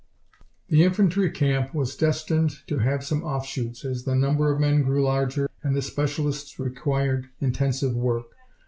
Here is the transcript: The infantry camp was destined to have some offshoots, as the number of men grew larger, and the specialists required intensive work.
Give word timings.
The 0.69 0.83
infantry 0.83 1.29
camp 1.29 1.75
was 1.75 1.95
destined 1.95 2.55
to 2.65 2.79
have 2.79 3.03
some 3.05 3.21
offshoots, 3.23 3.85
as 3.85 4.03
the 4.03 4.15
number 4.15 4.51
of 4.51 4.59
men 4.59 4.81
grew 4.81 5.03
larger, 5.03 5.47
and 5.61 5.75
the 5.75 5.83
specialists 5.83 6.57
required 6.57 7.29
intensive 7.39 7.95
work. 7.95 8.25